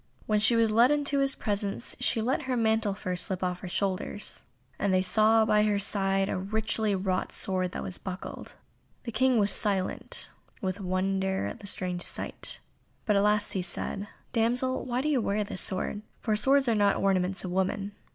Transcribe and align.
When 0.25 0.39
she 0.39 0.55
was 0.55 0.71
led 0.71 0.89
into 0.89 1.19
his 1.19 1.35
presence 1.35 1.95
she 1.99 2.23
let 2.23 2.41
her 2.49 2.57
mantle 2.57 2.93
of 2.93 2.97
fur 2.97 3.15
slip 3.15 3.43
off 3.43 3.59
her 3.59 3.67
shoulders, 3.69 4.45
and 4.79 4.91
they 4.91 5.03
saw 5.03 5.41
that 5.41 5.45
by 5.47 5.61
her 5.61 5.77
side 5.77 6.27
a 6.27 6.39
richly 6.39 6.95
wrought 6.95 7.31
sword 7.31 7.75
was 7.75 7.99
buckled. 7.99 8.55
The 9.03 9.11
King 9.11 9.37
was 9.37 9.51
silent 9.51 10.31
with 10.59 10.81
wonder 10.81 11.45
at 11.45 11.59
the 11.59 11.67
strange 11.67 12.01
sight, 12.01 12.59
but 13.05 13.15
at 13.15 13.21
last 13.21 13.53
he 13.53 13.61
said, 13.61 14.07
"Damsel, 14.33 14.83
why 14.85 15.01
do 15.01 15.07
you 15.07 15.21
wear 15.21 15.43
this 15.43 15.61
sword? 15.61 16.01
for 16.19 16.35
swords 16.35 16.67
are 16.67 16.73
not 16.73 16.95
the 16.95 17.01
ornaments 17.03 17.45
of 17.45 17.51
women." 17.51 17.91